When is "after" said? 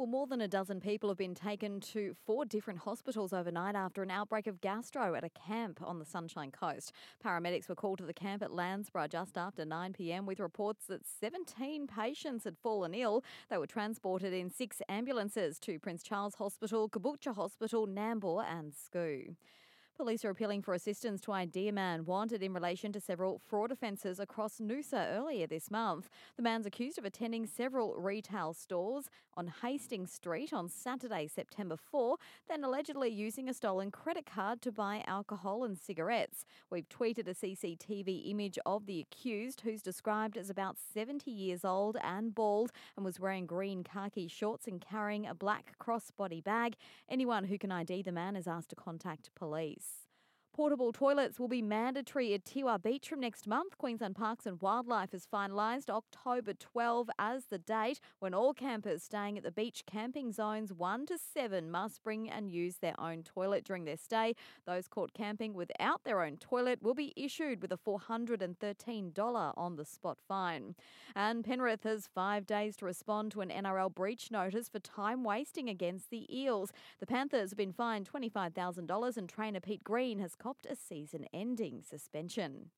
3.74-4.02, 9.36-9.66